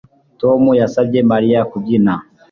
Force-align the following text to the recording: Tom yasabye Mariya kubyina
Tom 0.41 0.61
yasabye 0.81 1.19
Mariya 1.31 1.59
kubyina 1.71 2.13